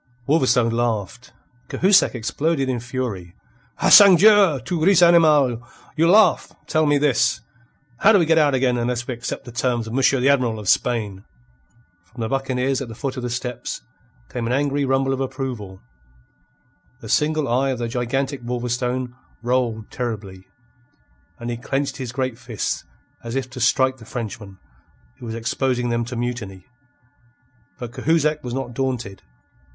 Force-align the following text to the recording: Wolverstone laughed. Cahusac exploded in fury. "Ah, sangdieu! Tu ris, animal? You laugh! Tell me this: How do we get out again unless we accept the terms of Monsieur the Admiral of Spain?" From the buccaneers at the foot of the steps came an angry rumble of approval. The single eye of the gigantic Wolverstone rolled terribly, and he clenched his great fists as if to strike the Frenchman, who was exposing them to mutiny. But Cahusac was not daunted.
Wolverstone 0.27 0.71
laughed. 0.71 1.31
Cahusac 1.69 2.15
exploded 2.15 2.67
in 2.67 2.79
fury. 2.79 3.35
"Ah, 3.77 3.89
sangdieu! 3.89 4.59
Tu 4.65 4.83
ris, 4.83 4.99
animal? 4.99 5.61
You 5.95 6.09
laugh! 6.09 6.51
Tell 6.65 6.87
me 6.87 6.97
this: 6.97 7.41
How 7.99 8.11
do 8.11 8.17
we 8.17 8.25
get 8.25 8.39
out 8.39 8.55
again 8.55 8.77
unless 8.79 9.05
we 9.07 9.13
accept 9.13 9.45
the 9.45 9.51
terms 9.51 9.85
of 9.85 9.93
Monsieur 9.93 10.19
the 10.19 10.27
Admiral 10.27 10.57
of 10.57 10.67
Spain?" 10.67 11.23
From 12.03 12.21
the 12.21 12.29
buccaneers 12.29 12.81
at 12.81 12.87
the 12.87 12.95
foot 12.95 13.15
of 13.15 13.21
the 13.21 13.29
steps 13.29 13.81
came 14.29 14.47
an 14.47 14.53
angry 14.53 14.85
rumble 14.85 15.13
of 15.13 15.21
approval. 15.21 15.79
The 17.01 17.07
single 17.07 17.47
eye 17.47 17.69
of 17.69 17.77
the 17.77 17.87
gigantic 17.87 18.41
Wolverstone 18.43 19.13
rolled 19.43 19.91
terribly, 19.91 20.47
and 21.39 21.51
he 21.51 21.57
clenched 21.57 21.97
his 21.97 22.11
great 22.11 22.39
fists 22.39 22.85
as 23.23 23.35
if 23.35 23.51
to 23.51 23.59
strike 23.59 23.97
the 23.97 24.05
Frenchman, 24.05 24.57
who 25.19 25.27
was 25.27 25.35
exposing 25.35 25.89
them 25.89 26.05
to 26.05 26.15
mutiny. 26.15 26.65
But 27.77 27.91
Cahusac 27.91 28.43
was 28.43 28.55
not 28.55 28.73
daunted. 28.73 29.21